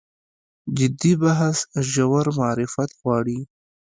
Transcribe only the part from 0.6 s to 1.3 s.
جدي